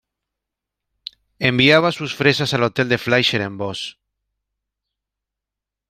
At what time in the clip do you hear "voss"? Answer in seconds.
3.59-3.99